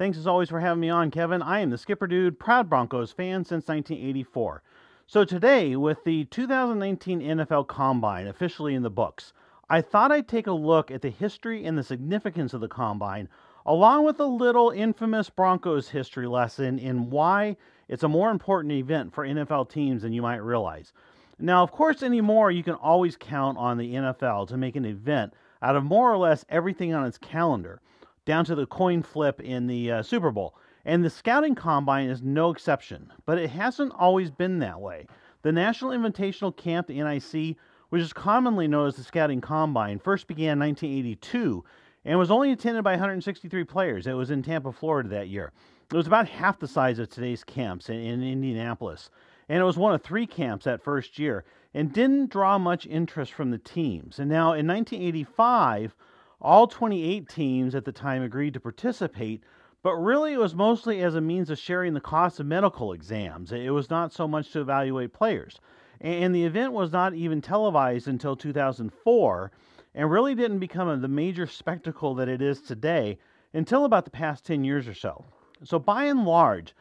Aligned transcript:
Thanks 0.00 0.16
as 0.16 0.26
always 0.26 0.48
for 0.48 0.60
having 0.60 0.80
me 0.80 0.88
on, 0.88 1.10
Kevin. 1.10 1.42
I 1.42 1.60
am 1.60 1.68
the 1.68 1.76
Skipper 1.76 2.06
Dude, 2.06 2.38
proud 2.38 2.70
Broncos 2.70 3.12
fan 3.12 3.44
since 3.44 3.68
1984. 3.68 4.62
So 5.06 5.26
today, 5.26 5.76
with 5.76 6.04
the 6.04 6.24
2019 6.24 7.20
NFL 7.20 7.66
Combine 7.66 8.26
officially 8.26 8.74
in 8.74 8.82
the 8.82 8.88
books, 8.88 9.34
I 9.68 9.82
thought 9.82 10.10
I'd 10.10 10.26
take 10.26 10.46
a 10.46 10.52
look 10.52 10.90
at 10.90 11.02
the 11.02 11.10
history 11.10 11.66
and 11.66 11.76
the 11.76 11.82
significance 11.82 12.54
of 12.54 12.62
the 12.62 12.66
Combine, 12.66 13.28
along 13.66 14.06
with 14.06 14.18
a 14.20 14.24
little 14.24 14.70
infamous 14.70 15.28
Broncos 15.28 15.90
history 15.90 16.26
lesson 16.26 16.78
in 16.78 17.10
why 17.10 17.58
it's 17.86 18.02
a 18.02 18.08
more 18.08 18.30
important 18.30 18.72
event 18.72 19.12
for 19.12 19.26
NFL 19.26 19.68
teams 19.68 20.00
than 20.00 20.14
you 20.14 20.22
might 20.22 20.36
realize. 20.36 20.94
Now, 21.38 21.62
of 21.62 21.72
course, 21.72 22.02
anymore, 22.02 22.50
you 22.50 22.62
can 22.62 22.76
always 22.76 23.18
count 23.18 23.58
on 23.58 23.76
the 23.76 23.92
NFL 23.96 24.48
to 24.48 24.56
make 24.56 24.76
an 24.76 24.86
event 24.86 25.34
out 25.60 25.76
of 25.76 25.84
more 25.84 26.10
or 26.10 26.16
less 26.16 26.46
everything 26.48 26.94
on 26.94 27.04
its 27.04 27.18
calendar 27.18 27.82
down 28.24 28.44
to 28.44 28.54
the 28.54 28.66
coin 28.66 29.02
flip 29.02 29.40
in 29.40 29.66
the 29.66 29.90
uh, 29.90 30.02
Super 30.02 30.30
Bowl. 30.30 30.54
And 30.84 31.04
the 31.04 31.10
scouting 31.10 31.54
combine 31.54 32.08
is 32.08 32.22
no 32.22 32.50
exception, 32.50 33.12
but 33.26 33.38
it 33.38 33.50
hasn't 33.50 33.92
always 33.94 34.30
been 34.30 34.58
that 34.60 34.80
way. 34.80 35.06
The 35.42 35.52
National 35.52 35.90
Invitational 35.90 36.56
Camp, 36.56 36.86
the 36.86 37.02
NIC, 37.02 37.56
which 37.90 38.02
is 38.02 38.12
commonly 38.12 38.66
known 38.66 38.86
as 38.86 38.96
the 38.96 39.02
Scouting 39.02 39.40
Combine, 39.40 39.98
first 39.98 40.26
began 40.26 40.54
in 40.54 40.58
1982 40.60 41.64
and 42.04 42.18
was 42.18 42.30
only 42.30 42.52
attended 42.52 42.82
by 42.82 42.92
163 42.92 43.64
players. 43.64 44.06
It 44.06 44.14
was 44.14 44.30
in 44.30 44.42
Tampa, 44.42 44.72
Florida 44.72 45.08
that 45.10 45.28
year. 45.28 45.52
It 45.90 45.96
was 45.96 46.06
about 46.06 46.28
half 46.28 46.58
the 46.58 46.68
size 46.68 46.98
of 46.98 47.10
today's 47.10 47.44
camps 47.44 47.88
in, 47.88 47.96
in 47.96 48.22
Indianapolis, 48.22 49.10
and 49.48 49.58
it 49.58 49.64
was 49.64 49.76
one 49.76 49.92
of 49.92 50.02
three 50.02 50.26
camps 50.26 50.64
that 50.64 50.82
first 50.82 51.18
year 51.18 51.44
and 51.74 51.92
didn't 51.92 52.30
draw 52.30 52.58
much 52.58 52.86
interest 52.86 53.32
from 53.32 53.50
the 53.50 53.58
teams. 53.58 54.18
And 54.18 54.30
now 54.30 54.52
in 54.52 54.66
1985, 54.66 55.94
all 56.40 56.66
28 56.66 57.28
teams 57.28 57.74
at 57.74 57.84
the 57.84 57.92
time 57.92 58.22
agreed 58.22 58.54
to 58.54 58.60
participate, 58.60 59.42
but 59.82 59.94
really 59.94 60.34
it 60.34 60.38
was 60.38 60.54
mostly 60.54 61.02
as 61.02 61.14
a 61.14 61.20
means 61.20 61.50
of 61.50 61.58
sharing 61.58 61.94
the 61.94 62.00
cost 62.00 62.40
of 62.40 62.46
medical 62.46 62.92
exams. 62.92 63.52
It 63.52 63.72
was 63.72 63.90
not 63.90 64.12
so 64.12 64.26
much 64.26 64.50
to 64.52 64.60
evaluate 64.60 65.12
players. 65.12 65.60
And 66.00 66.34
the 66.34 66.44
event 66.44 66.72
was 66.72 66.92
not 66.92 67.14
even 67.14 67.42
televised 67.42 68.08
until 68.08 68.34
2004 68.34 69.52
and 69.94 70.10
really 70.10 70.34
didn't 70.34 70.58
become 70.58 71.00
the 71.00 71.08
major 71.08 71.46
spectacle 71.46 72.14
that 72.14 72.28
it 72.28 72.40
is 72.40 72.62
today 72.62 73.18
until 73.52 73.84
about 73.84 74.04
the 74.04 74.10
past 74.10 74.46
10 74.46 74.64
years 74.64 74.88
or 74.88 74.94
so. 74.94 75.24
So 75.64 75.78
by 75.78 76.04
and 76.04 76.24
large, 76.24 76.74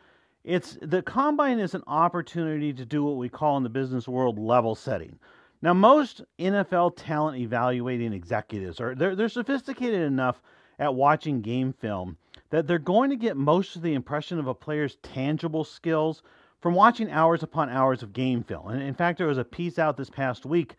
it's 0.43 0.77
the 0.81 1.01
combine 1.01 1.59
is 1.59 1.75
an 1.75 1.83
opportunity 1.85 2.71
to 2.71 2.85
do 2.85 3.03
what 3.03 3.17
we 3.17 3.27
call 3.27 3.57
in 3.57 3.63
the 3.63 3.69
business 3.69 4.07
world 4.07 4.39
level 4.39 4.73
setting. 4.73 5.19
Now, 5.61 5.73
most 5.73 6.21
NFL 6.39 6.93
talent 6.95 7.37
evaluating 7.37 8.13
executives 8.13 8.79
are 8.79 8.95
they're, 8.95 9.15
they're 9.15 9.29
sophisticated 9.29 10.01
enough 10.01 10.41
at 10.79 10.95
watching 10.95 11.41
game 11.41 11.73
film 11.73 12.17
that 12.49 12.65
they're 12.65 12.79
going 12.79 13.09
to 13.09 13.17
get 13.17 13.35
most 13.35 13.75
of 13.75 13.81
the 13.81 13.93
impression 13.93 14.39
of 14.39 14.47
a 14.47 14.53
player's 14.53 14.95
tangible 15.03 15.65
skills 15.65 16.23
from 16.61 16.73
watching 16.73 17.11
hours 17.11 17.43
upon 17.43 17.69
hours 17.69 18.03
of 18.03 18.13
game 18.13 18.43
film. 18.43 18.69
And 18.69 18.81
in 18.81 18.93
fact, 18.93 19.17
there 19.17 19.27
was 19.27 19.37
a 19.37 19.43
piece 19.43 19.77
out 19.77 19.97
this 19.97 20.09
past 20.09 20.45
week 20.45 20.75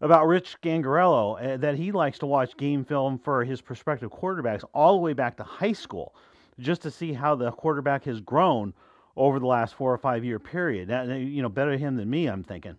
about 0.00 0.26
Rich 0.26 0.56
Scangarello 0.60 1.54
uh, 1.54 1.56
that 1.56 1.76
he 1.76 1.90
likes 1.90 2.18
to 2.20 2.26
watch 2.26 2.56
game 2.56 2.84
film 2.84 3.18
for 3.18 3.44
his 3.44 3.60
prospective 3.60 4.10
quarterbacks 4.10 4.64
all 4.74 4.92
the 4.92 5.02
way 5.02 5.12
back 5.12 5.36
to 5.38 5.42
high 5.42 5.72
school 5.72 6.14
just 6.60 6.82
to 6.82 6.90
see 6.90 7.12
how 7.12 7.34
the 7.34 7.50
quarterback 7.50 8.04
has 8.04 8.20
grown 8.20 8.72
over 9.16 9.38
the 9.38 9.46
last 9.46 9.74
four 9.74 9.92
or 9.92 9.98
five 9.98 10.24
year 10.24 10.38
period. 10.38 10.88
you 10.88 11.42
know, 11.42 11.48
better 11.48 11.76
him 11.76 11.96
than 11.96 12.08
me, 12.08 12.26
I'm 12.26 12.44
thinking. 12.44 12.76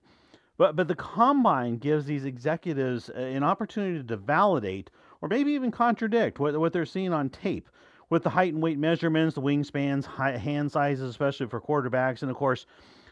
But 0.60 0.76
but 0.76 0.90
the 0.90 0.96
combine 0.96 1.78
gives 1.78 2.06
these 2.06 2.26
executives 2.26 3.08
an 3.10 3.44
opportunity 3.44 4.04
to 4.04 4.18
validate 4.18 4.92
or 5.22 5.30
maybe 5.30 5.54
even 5.54 5.72
contradict 5.72 6.38
what, 6.38 6.60
what 6.60 6.74
they're 6.74 6.86
seeing 6.86 7.14
on 7.14 7.30
tape 7.30 7.70
with 8.10 8.24
the 8.24 8.30
height 8.30 8.54
and 8.54 8.62
weight 8.62 8.78
measurements, 8.78 9.36
the 9.36 9.42
wingspans, 9.42 10.06
hand 10.06 10.70
sizes, 10.70 11.10
especially 11.10 11.48
for 11.48 11.62
quarterbacks, 11.62 12.24
and 12.24 12.30
of 12.30 12.36
course 12.36 12.66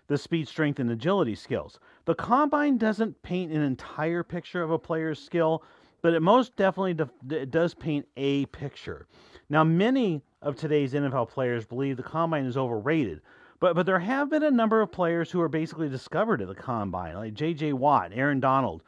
the 0.08 0.18
speed, 0.18 0.48
strength, 0.50 0.80
and 0.80 0.92
agility 0.92 1.36
skills. 1.36 1.80
The 2.04 2.16
combine 2.16 2.78
doesn't 2.78 3.22
paint 3.24 3.54
an 3.54 3.62
entire 3.62 4.24
picture 4.24 4.62
of 4.62 4.72
a 4.72 4.80
player's 4.80 5.22
skill, 5.22 5.64
but 6.02 6.14
it 6.14 6.22
most 6.22 6.54
definitely 6.58 6.96
de- 7.28 7.46
does 7.46 7.74
paint 7.74 8.06
a 8.18 8.46
picture. 8.48 9.08
Now, 9.50 9.64
many 9.64 10.22
of 10.42 10.58
today's 10.58 10.94
NFL 10.94 11.30
players 11.30 11.66
believe 11.66 11.96
the 11.96 12.04
combine 12.04 12.46
is 12.46 12.58
overrated, 12.58 13.22
but 13.60 13.76
but 13.76 13.86
there 13.86 14.00
have 14.00 14.30
been 14.30 14.44
a 14.44 14.52
number 14.52 14.82
of 14.82 14.92
players 14.92 15.32
who 15.32 15.42
are 15.42 15.50
basically 15.50 15.90
discovered 15.90 16.42
at 16.42 16.48
the 16.48 16.56
combine, 16.56 17.16
like 17.16 17.34
J.J. 17.34 17.74
Watt, 17.74 18.12
Aaron 18.14 18.40
Donald, 18.40 18.84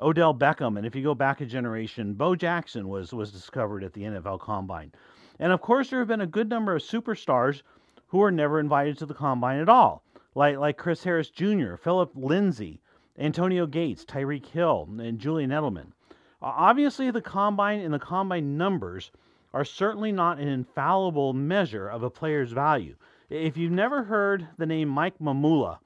Odell 0.00 0.34
Beckham, 0.34 0.76
and 0.76 0.86
if 0.86 0.94
you 0.94 1.02
go 1.02 1.14
back 1.14 1.40
a 1.40 1.46
generation, 1.46 2.14
Bo 2.14 2.34
Jackson 2.34 2.88
was 2.88 3.12
was 3.12 3.32
discovered 3.32 3.84
at 3.84 3.92
the 3.92 4.02
NFL 4.02 4.40
combine. 4.40 4.92
And 5.38 5.52
of 5.52 5.60
course, 5.60 5.90
there 5.90 5.98
have 5.98 6.08
been 6.08 6.22
a 6.22 6.26
good 6.26 6.48
number 6.48 6.74
of 6.74 6.82
superstars 6.82 7.62
who 8.08 8.18
were 8.18 8.30
never 8.30 8.58
invited 8.60 8.96
to 8.98 9.06
the 9.06 9.14
combine 9.14 9.60
at 9.60 9.68
all, 9.68 10.02
like 10.34 10.56
like 10.56 10.78
Chris 10.78 11.04
Harris 11.04 11.30
Jr., 11.30 11.76
Phillip 11.76 12.12
Lindsay, 12.14 12.80
Antonio 13.18 13.66
Gates, 13.66 14.04
Tyreek 14.04 14.46
Hill, 14.46 14.88
and 14.98 15.18
Julian 15.18 15.50
Edelman. 15.50 15.92
Obviously, 16.40 17.10
the 17.10 17.22
combine 17.22 17.80
and 17.80 17.92
the 17.92 17.98
combine 17.98 18.56
numbers 18.56 19.10
are 19.52 19.64
certainly 19.64 20.12
not 20.12 20.38
an 20.38 20.48
infallible 20.48 21.32
measure 21.32 21.88
of 21.88 22.02
a 22.02 22.10
player's 22.10 22.52
value. 22.52 22.94
If 23.28 23.56
you've 23.56 23.72
never 23.72 24.04
heard 24.04 24.46
the 24.56 24.66
name 24.66 24.88
Mike 24.88 25.18
Mamula, 25.18 25.78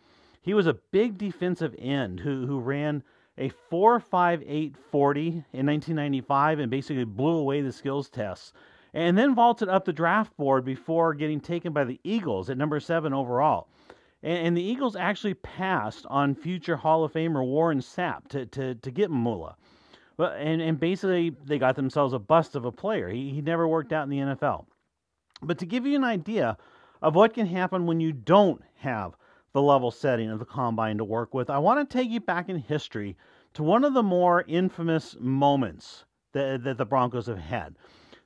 he 0.42 0.54
was 0.54 0.66
a 0.66 0.78
big 0.90 1.16
defensive 1.16 1.74
end 1.78 2.20
who, 2.20 2.46
who 2.46 2.60
ran 2.60 3.02
a 3.38 3.50
4.58 3.70 4.74
40 4.90 5.26
in 5.28 5.66
1995 5.66 6.58
and 6.58 6.70
basically 6.70 7.04
blew 7.04 7.38
away 7.38 7.62
the 7.62 7.72
skills 7.72 8.10
tests 8.10 8.52
and 8.92 9.16
then 9.16 9.34
vaulted 9.34 9.68
up 9.68 9.84
the 9.84 9.92
draft 9.92 10.36
board 10.36 10.64
before 10.64 11.14
getting 11.14 11.40
taken 11.40 11.72
by 11.72 11.84
the 11.84 12.00
Eagles 12.04 12.50
at 12.50 12.58
number 12.58 12.80
seven 12.80 13.14
overall. 13.14 13.68
And, 14.22 14.48
and 14.48 14.56
the 14.56 14.62
Eagles 14.62 14.96
actually 14.96 15.34
passed 15.34 16.04
on 16.06 16.34
future 16.34 16.76
Hall 16.76 17.04
of 17.04 17.12
Famer 17.12 17.44
Warren 17.44 17.80
Sapp 17.80 18.28
to, 18.28 18.46
to, 18.46 18.74
to 18.74 18.90
get 18.90 19.10
Mamula. 19.10 19.54
But, 20.16 20.36
and, 20.36 20.60
and 20.60 20.78
basically, 20.78 21.34
they 21.44 21.58
got 21.58 21.76
themselves 21.76 22.12
a 22.12 22.18
bust 22.18 22.54
of 22.54 22.66
a 22.66 22.72
player. 22.72 23.08
He, 23.08 23.30
he 23.30 23.40
never 23.40 23.66
worked 23.66 23.92
out 23.92 24.04
in 24.04 24.10
the 24.10 24.18
NFL. 24.18 24.66
But 25.40 25.58
to 25.58 25.66
give 25.66 25.86
you 25.86 25.96
an 25.96 26.04
idea 26.04 26.58
of 27.02 27.14
what 27.14 27.34
can 27.34 27.46
happen 27.46 27.86
when 27.86 28.00
you 28.00 28.12
don't 28.12 28.62
have 28.76 29.14
the 29.52 29.62
level 29.62 29.90
setting 29.90 30.30
of 30.30 30.38
the 30.38 30.44
combine 30.44 30.98
to 30.98 31.04
work 31.04 31.34
with, 31.34 31.50
I 31.50 31.58
want 31.58 31.88
to 31.88 31.98
take 31.98 32.10
you 32.10 32.20
back 32.20 32.48
in 32.48 32.56
history 32.56 33.16
to 33.54 33.62
one 33.62 33.84
of 33.84 33.94
the 33.94 34.02
more 34.02 34.44
infamous 34.46 35.16
moments 35.18 36.04
that, 36.32 36.62
that 36.64 36.78
the 36.78 36.84
Broncos 36.84 37.26
have 37.26 37.38
had. 37.38 37.76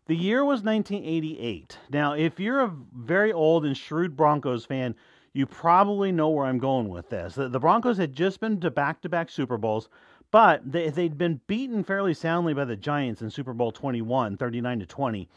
The 0.06 0.16
year 0.16 0.44
was 0.44 0.62
1988. 0.62 1.78
Now, 1.90 2.12
if 2.12 2.38
you're 2.38 2.60
a 2.60 2.76
very 2.94 3.32
old 3.32 3.64
and 3.64 3.76
shrewd 3.76 4.16
Broncos 4.16 4.66
fan, 4.66 4.94
you 5.32 5.46
probably 5.46 6.12
know 6.12 6.28
where 6.28 6.44
I'm 6.44 6.58
going 6.58 6.88
with 6.88 7.08
this. 7.08 7.34
The, 7.34 7.48
the 7.48 7.58
Broncos 7.58 7.96
had 7.96 8.12
just 8.12 8.38
been 8.38 8.60
to 8.60 8.70
back 8.70 9.00
to 9.02 9.08
back 9.08 9.30
Super 9.30 9.56
Bowls, 9.56 9.88
but 10.30 10.60
they, 10.70 10.91
they'd 10.91 11.16
been 11.16 11.41
beaten 11.46 11.82
fairly 11.82 12.12
soundly 12.12 12.52
by 12.52 12.66
the 12.66 12.76
Giants 12.76 13.22
in 13.22 13.30
Super 13.30 13.54
Bowl 13.54 13.72
21, 13.72 14.36
39 14.36 14.80
to 14.80 14.86
20 14.86 15.28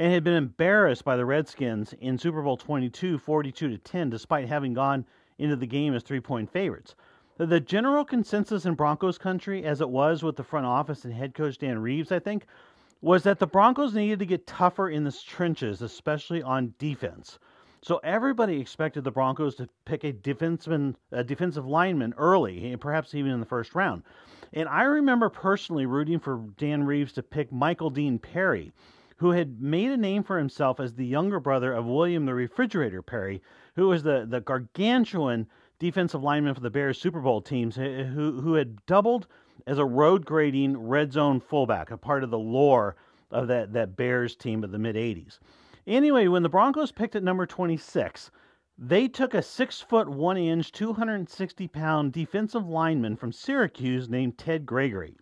and 0.00 0.14
had 0.14 0.24
been 0.24 0.32
embarrassed 0.32 1.04
by 1.04 1.14
the 1.14 1.26
Redskins 1.26 1.92
in 2.00 2.16
Super 2.16 2.40
Bowl 2.40 2.56
22, 2.56 3.18
42 3.18 3.68
to 3.68 3.76
10, 3.76 4.08
despite 4.08 4.48
having 4.48 4.72
gone 4.72 5.04
into 5.36 5.56
the 5.56 5.66
game 5.66 5.94
as 5.94 6.02
three 6.02 6.20
point 6.20 6.50
favorites. 6.50 6.94
The 7.36 7.60
general 7.60 8.06
consensus 8.06 8.64
in 8.64 8.76
Broncos 8.76 9.18
country, 9.18 9.62
as 9.62 9.82
it 9.82 9.90
was 9.90 10.22
with 10.22 10.36
the 10.36 10.42
front 10.42 10.64
office 10.64 11.04
and 11.04 11.12
head 11.12 11.34
coach 11.34 11.58
Dan 11.58 11.78
Reeves, 11.80 12.12
I 12.12 12.18
think, 12.18 12.46
was 13.02 13.24
that 13.24 13.38
the 13.38 13.46
Broncos 13.46 13.92
needed 13.92 14.18
to 14.20 14.24
get 14.24 14.46
tougher 14.46 14.88
in 14.88 15.04
the 15.04 15.12
trenches, 15.12 15.82
especially 15.82 16.42
on 16.42 16.72
defense. 16.78 17.38
So 17.82 18.00
everybody 18.02 18.58
expected 18.58 19.04
the 19.04 19.10
Broncos 19.10 19.54
to 19.56 19.68
pick 19.84 20.04
a 20.04 20.14
defenseman, 20.14 20.94
a 21.12 21.22
defensive 21.22 21.66
lineman 21.66 22.14
early, 22.16 22.74
perhaps 22.78 23.14
even 23.14 23.32
in 23.32 23.40
the 23.40 23.44
first 23.44 23.74
round. 23.74 24.04
And 24.54 24.66
I 24.66 24.84
remember 24.84 25.28
personally 25.28 25.84
rooting 25.84 26.20
for 26.20 26.42
Dan 26.56 26.84
Reeves 26.84 27.12
to 27.12 27.22
pick 27.22 27.52
Michael 27.52 27.90
Dean 27.90 28.18
Perry 28.18 28.72
who 29.20 29.32
had 29.32 29.60
made 29.60 29.90
a 29.90 29.98
name 29.98 30.22
for 30.22 30.38
himself 30.38 30.80
as 30.80 30.94
the 30.94 31.04
younger 31.04 31.38
brother 31.38 31.74
of 31.74 31.84
William 31.84 32.24
the 32.24 32.32
Refrigerator 32.32 33.02
Perry, 33.02 33.42
who 33.76 33.88
was 33.88 34.02
the, 34.02 34.24
the 34.26 34.40
gargantuan 34.40 35.46
defensive 35.78 36.22
lineman 36.22 36.54
for 36.54 36.60
the 36.60 36.70
Bears 36.70 36.98
Super 36.98 37.20
Bowl 37.20 37.42
teams, 37.42 37.76
eh, 37.76 37.82
eh, 37.82 38.04
who, 38.04 38.40
who 38.40 38.54
had 38.54 38.84
doubled 38.86 39.26
as 39.66 39.76
a 39.76 39.84
road 39.84 40.24
grading 40.24 40.88
red 40.88 41.12
zone 41.12 41.38
fullback, 41.38 41.90
a 41.90 41.98
part 41.98 42.24
of 42.24 42.30
the 42.30 42.38
lore 42.38 42.96
of 43.30 43.46
that, 43.48 43.74
that 43.74 43.94
Bears 43.94 44.34
team 44.36 44.64
of 44.64 44.70
the 44.72 44.78
mid 44.78 44.96
80s. 44.96 45.38
Anyway, 45.86 46.26
when 46.26 46.42
the 46.42 46.48
Broncos 46.48 46.90
picked 46.90 47.14
at 47.14 47.22
number 47.22 47.44
26, 47.44 48.30
they 48.78 49.06
took 49.06 49.34
a 49.34 49.42
six 49.42 49.82
foot 49.82 50.08
one 50.08 50.38
inch, 50.38 50.72
260 50.72 51.68
pound 51.68 52.14
defensive 52.14 52.66
lineman 52.66 53.16
from 53.16 53.32
Syracuse 53.32 54.08
named 54.08 54.38
Ted 54.38 54.64
Gregory. 54.64 55.14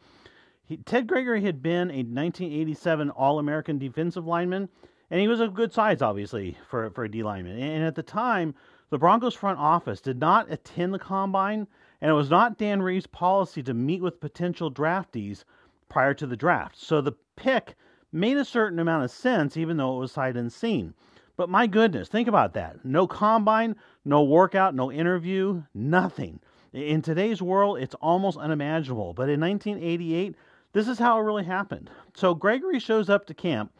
He, 0.68 0.76
Ted 0.76 1.06
Gregory 1.06 1.40
had 1.42 1.62
been 1.62 1.90
a 1.90 2.04
1987 2.04 3.08
All 3.10 3.38
American 3.38 3.78
defensive 3.78 4.26
lineman, 4.26 4.68
and 5.10 5.18
he 5.18 5.26
was 5.26 5.40
of 5.40 5.54
good 5.54 5.72
size, 5.72 6.02
obviously, 6.02 6.58
for, 6.68 6.90
for 6.90 7.04
a 7.04 7.10
D 7.10 7.22
lineman. 7.22 7.58
And 7.58 7.82
at 7.82 7.94
the 7.94 8.02
time, 8.02 8.54
the 8.90 8.98
Broncos 8.98 9.34
front 9.34 9.58
office 9.58 10.02
did 10.02 10.20
not 10.20 10.52
attend 10.52 10.92
the 10.92 10.98
combine, 10.98 11.66
and 12.02 12.10
it 12.10 12.14
was 12.14 12.28
not 12.28 12.58
Dan 12.58 12.82
Reeves' 12.82 13.06
policy 13.06 13.62
to 13.62 13.72
meet 13.72 14.02
with 14.02 14.20
potential 14.20 14.70
draftees 14.70 15.44
prior 15.88 16.12
to 16.12 16.26
the 16.26 16.36
draft. 16.36 16.76
So 16.76 17.00
the 17.00 17.16
pick 17.34 17.74
made 18.12 18.36
a 18.36 18.44
certain 18.44 18.78
amount 18.78 19.04
of 19.04 19.10
sense, 19.10 19.56
even 19.56 19.78
though 19.78 19.96
it 19.96 20.00
was 20.00 20.12
sight 20.12 20.36
unseen. 20.36 20.92
But 21.38 21.48
my 21.48 21.66
goodness, 21.66 22.08
think 22.08 22.28
about 22.28 22.52
that. 22.54 22.84
No 22.84 23.06
combine, 23.06 23.74
no 24.04 24.22
workout, 24.22 24.74
no 24.74 24.92
interview, 24.92 25.62
nothing. 25.72 26.40
In 26.74 27.00
today's 27.00 27.40
world, 27.40 27.78
it's 27.78 27.94
almost 27.94 28.36
unimaginable. 28.36 29.14
But 29.14 29.30
in 29.30 29.40
1988, 29.40 30.36
this 30.78 30.86
is 30.86 31.00
how 31.00 31.18
it 31.18 31.22
really 31.22 31.42
happened. 31.42 31.90
So 32.14 32.36
Gregory 32.36 32.78
shows 32.78 33.10
up 33.10 33.26
to 33.26 33.34
camp, 33.34 33.72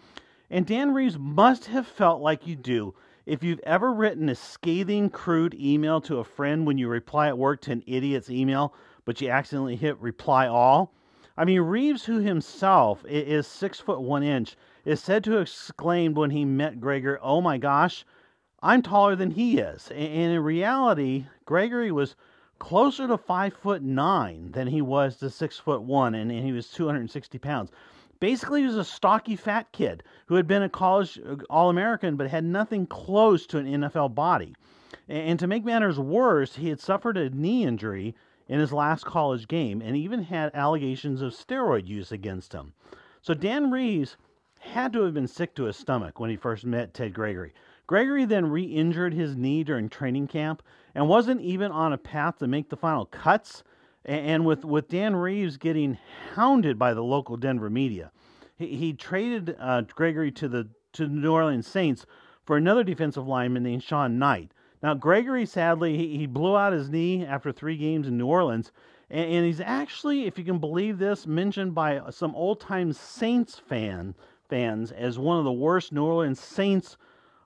and 0.51 0.67
Dan 0.67 0.93
Reeves 0.93 1.17
must 1.17 1.67
have 1.67 1.87
felt 1.87 2.21
like 2.21 2.45
you 2.45 2.57
do 2.57 2.93
if 3.25 3.45
you've 3.45 3.61
ever 3.61 3.93
written 3.93 4.29
a 4.29 4.35
scathing, 4.35 5.09
crude 5.09 5.55
email 5.55 6.01
to 6.01 6.19
a 6.19 6.25
friend 6.25 6.67
when 6.67 6.77
you 6.77 6.89
reply 6.89 7.29
at 7.29 7.39
work 7.39 7.61
to 7.61 7.71
an 7.71 7.85
idiot's 7.87 8.31
email, 8.31 8.75
but 9.05 9.21
you 9.21 9.29
accidentally 9.29 9.77
hit 9.77 9.97
reply 10.01 10.49
all. 10.49 10.93
I 11.37 11.45
mean, 11.45 11.61
Reeves, 11.61 12.05
who 12.05 12.19
himself 12.19 13.05
is 13.07 13.47
six 13.47 13.79
foot 13.79 14.01
one 14.01 14.25
inch, 14.25 14.57
is 14.85 15.01
said 15.01 15.23
to 15.25 15.33
have 15.35 15.43
exclaimed 15.43 16.17
when 16.17 16.31
he 16.31 16.45
met 16.45 16.81
Gregory, 16.81 17.19
Oh 17.23 17.41
my 17.41 17.59
gosh, 17.59 18.05
I'm 18.61 18.83
taller 18.83 19.15
than 19.15 19.31
he 19.31 19.59
is. 19.59 19.89
And 19.93 20.33
in 20.33 20.41
reality, 20.41 21.27
Gregory 21.45 21.93
was 21.93 22.17
closer 22.59 23.07
to 23.07 23.19
five 23.19 23.55
foot 23.55 23.83
nine 23.83 24.53
than 24.53 24.67
he 24.67 24.83
was 24.83 25.17
to 25.17 25.31
six 25.31 25.59
foot 25.59 25.83
one, 25.83 26.15
and 26.15 26.31
he 26.31 26.53
was 26.53 26.69
260 26.71 27.39
pounds. 27.39 27.71
Basically, 28.21 28.61
he 28.61 28.67
was 28.67 28.77
a 28.77 28.85
stocky 28.85 29.37
fat 29.37 29.71
kid 29.73 30.03
who 30.27 30.35
had 30.35 30.47
been 30.47 30.63
a 30.63 30.69
college 30.69 31.21
uh, 31.25 31.37
All 31.49 31.71
American 31.71 32.17
but 32.17 32.29
had 32.29 32.45
nothing 32.45 32.87
close 32.87 33.47
to 33.47 33.59
an 33.59 33.67
NFL 33.67 34.15
body. 34.15 34.55
And 35.09 35.39
to 35.39 35.47
make 35.47 35.65
matters 35.65 35.99
worse, 35.99 36.57
he 36.57 36.69
had 36.69 36.81
suffered 36.81 37.17
a 37.17 37.31
knee 37.31 37.65
injury 37.65 38.15
in 38.49 38.59
his 38.59 38.73
last 38.73 39.05
college 39.05 39.47
game 39.47 39.81
and 39.81 39.97
even 39.97 40.23
had 40.23 40.55
allegations 40.55 41.23
of 41.23 41.33
steroid 41.33 41.87
use 41.87 42.11
against 42.11 42.53
him. 42.53 42.73
So 43.23 43.35
Dan 43.35 43.71
Reeves 43.71 44.17
had 44.61 44.93
to 44.95 45.03
have 45.03 45.15
been 45.15 45.29
sick 45.29 45.55
to 45.55 45.65
his 45.65 45.77
stomach 45.77 46.19
when 46.19 46.31
he 46.31 46.37
first 46.37 46.65
met 46.65 46.95
Ted 46.95 47.15
Gregory. 47.15 47.53
Gregory 47.89 48.25
then 48.25 48.47
re 48.47 48.63
injured 48.63 49.15
his 49.15 49.35
knee 49.35 49.65
during 49.65 49.89
training 49.89 50.29
camp 50.29 50.63
and 50.95 51.09
wasn't 51.09 51.41
even 51.41 51.73
on 51.73 51.93
a 51.93 51.99
path 51.99 52.39
to 52.39 52.47
make 52.47 52.69
the 52.69 52.77
final 52.77 53.07
cuts 53.07 53.65
and 54.09 54.47
with, 54.47 54.65
with 54.65 54.89
Dan 54.89 55.17
Reeves 55.17 55.59
getting 55.59 55.99
hounded 56.35 56.79
by 56.79 56.95
the 56.95 57.03
local 57.03 57.37
Denver 57.37 57.69
media, 57.69 58.11
he, 58.57 58.69
he 58.77 58.93
traded 58.95 59.55
uh, 59.61 59.83
Gregory 59.83 60.33
to 60.33 60.49
the 60.49 60.69
to 60.95 61.07
the 61.07 61.13
New 61.13 61.33
Orleans 61.33 61.67
Saints 61.67 62.07
for 62.47 62.57
another 62.57 62.83
defensive 62.83 63.27
lineman 63.29 63.63
named 63.63 63.83
Shawn 63.83 64.19
Knight. 64.19 64.53
Now, 64.83 64.95
Gregory, 64.95 65.45
sadly, 65.45 65.99
he, 65.99 66.17
he 66.17 66.27
blew 66.27 66.57
out 66.57 66.73
his 66.73 66.89
knee 66.89 67.27
after 67.27 67.53
three 67.53 67.77
games 67.77 68.09
in 68.09 68.17
New 68.17 68.27
Orleans, 68.27 68.73
and, 69.11 69.31
and 69.31 69.45
he's 69.45 69.61
actually, 69.61 70.25
if 70.25 70.39
you 70.39 70.45
can 70.45 70.59
believe 70.59 70.99
this, 70.99 71.27
mentioned 71.27 71.75
by 71.75 72.01
some 72.11 72.35
old 72.35 72.61
time 72.61 72.95
Saints 72.95 73.59
fan 73.59 74.15
fans 74.49 74.93
as 74.93 75.19
one 75.19 75.39
of 75.39 75.45
the 75.45 75.53
worst 75.53 75.93
New 75.93 76.05
Orleans 76.05 76.41
Saints 76.41 76.97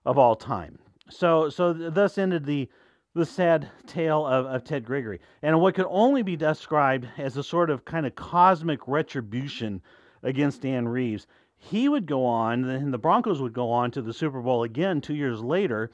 of 0.05 0.19
all 0.19 0.37
time. 0.37 0.79
So, 1.11 1.49
so 1.49 1.73
thus 1.73 2.19
ended 2.19 2.45
the 2.45 2.69
the 3.15 3.27
sad 3.27 3.71
tale 3.87 4.27
of, 4.27 4.47
of 4.47 4.65
Ted 4.65 4.87
Gregory, 4.87 5.21
and 5.43 5.61
what 5.61 5.75
could 5.75 5.87
only 5.91 6.23
be 6.23 6.35
described 6.35 7.07
as 7.19 7.37
a 7.37 7.43
sort 7.43 7.69
of 7.69 7.85
kind 7.85 8.07
of 8.07 8.15
cosmic 8.15 8.89
retribution 8.89 9.83
against 10.23 10.63
Dan 10.63 10.89
Reeves. 10.89 11.27
He 11.59 11.89
would 11.89 12.07
go 12.07 12.25
on, 12.25 12.65
and 12.65 12.93
the 12.93 12.99
Broncos 12.99 13.41
would 13.41 13.53
go 13.53 13.71
on 13.71 13.91
to 13.93 14.03
the 14.03 14.15
Super 14.15 14.41
Bowl 14.41 14.63
again 14.63 15.01
two 15.01 15.15
years 15.15 15.43
later, 15.43 15.91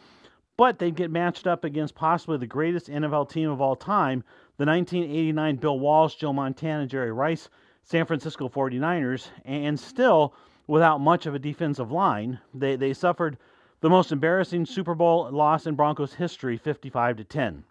but 0.57 0.79
they'd 0.79 0.95
get 0.95 1.11
matched 1.11 1.47
up 1.47 1.65
against 1.65 1.95
possibly 1.95 2.39
the 2.39 2.47
greatest 2.47 2.89
NFL 2.89 3.29
team 3.31 3.51
of 3.51 3.61
all 3.61 3.77
time, 3.77 4.23
the 4.57 4.65
1989 4.65 5.57
Bill 5.57 5.79
Walsh, 5.79 6.15
Joe 6.15 6.33
Montana, 6.33 6.87
Jerry 6.87 7.13
Rice, 7.13 7.49
San 7.83 8.07
Francisco 8.07 8.49
49ers, 8.49 9.29
and 9.45 9.79
still, 9.79 10.35
without 10.67 11.01
much 11.01 11.27
of 11.27 11.35
a 11.35 11.39
defensive 11.39 11.91
line, 11.91 12.39
they, 12.55 12.77
they 12.77 12.93
suffered 12.93 13.39
the 13.81 13.91
most 13.91 14.13
embarrassing 14.13 14.67
Super 14.67 14.95
Bowl 14.95 15.31
loss 15.31 15.67
in 15.67 15.75
Broncos 15.75 16.15
history, 16.15 16.57
55 16.57 17.19
to 17.19 17.25
10. 17.25 17.65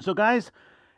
So, 0.00 0.14
guys, 0.14 0.50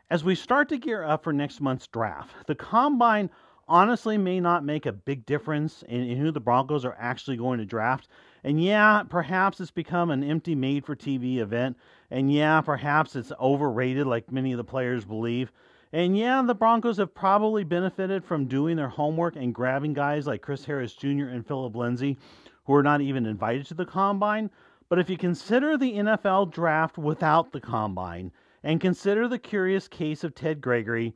as 0.09 0.23
we 0.23 0.35
start 0.35 0.69
to 0.69 0.77
gear 0.77 1.03
up 1.03 1.23
for 1.23 1.33
next 1.33 1.61
month's 1.61 1.87
draft, 1.87 2.35
the 2.47 2.55
combine 2.55 3.29
honestly 3.67 4.17
may 4.17 4.39
not 4.39 4.63
make 4.63 4.85
a 4.85 4.91
big 4.91 5.25
difference 5.25 5.83
in, 5.87 6.01
in, 6.01 6.17
who 6.17 6.31
the 6.31 6.39
Broncos 6.39 6.85
are 6.85 6.95
actually 6.99 7.37
going 7.37 7.59
to 7.59 7.65
draft. 7.65 8.07
And 8.43 8.63
yeah, 8.63 9.03
perhaps 9.09 9.59
it's 9.59 9.71
become 9.71 10.11
an 10.11 10.23
empty 10.23 10.53
made 10.53 10.85
for 10.85 10.95
TV 10.95 11.37
event. 11.37 11.77
And 12.11 12.31
yeah, 12.31 12.61
perhaps 12.61 13.15
it's 13.15 13.31
overrated 13.39 14.05
like 14.05 14.31
many 14.31 14.51
of 14.51 14.57
the 14.57 14.63
players 14.63 15.03
believe. 15.03 15.51
And 15.91 16.17
yeah, 16.17 16.41
the 16.41 16.53
Broncos 16.53 16.97
have 16.97 17.15
probably 17.15 17.63
benefited 17.63 18.23
from 18.23 18.45
doing 18.45 18.75
their 18.75 18.89
homework 18.89 19.35
and 19.35 19.55
grabbing 19.55 19.93
guys 19.93 20.27
like 20.27 20.41
Chris 20.41 20.65
Harris 20.65 20.93
Jr. 20.93 21.27
and 21.29 21.45
Phillip 21.45 21.75
Lindsay 21.75 22.17
who 22.65 22.73
are 22.73 22.83
not 22.83 23.01
even 23.01 23.25
invited 23.25 23.65
to 23.67 23.73
the 23.73 23.85
combine. 23.85 24.49
But 24.89 24.99
if 24.99 25.09
you 25.09 25.17
consider 25.17 25.77
the 25.77 25.93
NFL 25.93 26.51
draft 26.51 26.97
without 26.97 27.51
the 27.51 27.61
combine 27.61 28.31
and 28.63 28.81
consider 28.81 29.27
the 29.27 29.39
curious 29.39 29.87
case 29.87 30.23
of 30.23 30.35
Ted 30.35 30.61
Gregory, 30.61 31.13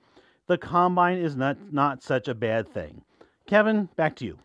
the 0.48 0.57
combine 0.57 1.18
is 1.18 1.36
not, 1.36 1.57
not 1.72 2.01
such 2.01 2.28
a 2.28 2.34
bad 2.34 2.68
thing. 2.68 3.04
Kevin, 3.46 3.90
back 3.96 4.16
to 4.18 4.25
you. 4.25 4.40